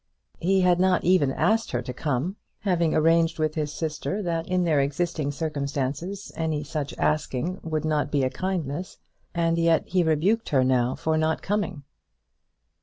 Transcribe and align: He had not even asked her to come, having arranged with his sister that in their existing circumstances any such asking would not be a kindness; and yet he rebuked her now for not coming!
He 0.39 0.61
had 0.61 0.79
not 0.79 1.03
even 1.03 1.31
asked 1.31 1.69
her 1.73 1.83
to 1.83 1.93
come, 1.93 2.37
having 2.61 2.95
arranged 2.95 3.37
with 3.37 3.53
his 3.53 3.71
sister 3.71 4.23
that 4.23 4.47
in 4.47 4.63
their 4.63 4.79
existing 4.79 5.31
circumstances 5.31 6.31
any 6.35 6.63
such 6.63 6.97
asking 6.97 7.59
would 7.61 7.85
not 7.85 8.11
be 8.11 8.23
a 8.23 8.31
kindness; 8.31 8.97
and 9.35 9.59
yet 9.59 9.87
he 9.87 10.01
rebuked 10.01 10.49
her 10.49 10.63
now 10.63 10.95
for 10.95 11.19
not 11.19 11.43
coming! 11.43 11.83